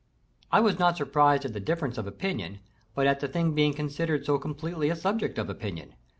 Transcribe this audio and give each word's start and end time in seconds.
I 0.51 0.61
was 0.61 0.79
not 0.79 0.97
surprised 0.97 1.45
at 1.45 1.53
the 1.53 1.59
difference 1.59 1.95
of 1.99 2.07
opinion, 2.07 2.57
but 2.95 3.05
at 3.05 3.19
the 3.19 3.27
thing 3.27 3.53
being 3.53 3.71
considered 3.75 4.25
so 4.25 4.39
completely 4.39 4.89
a 4.89 4.95
subject 4.95 5.37
of 5.37 5.47
opinion. 5.47 5.93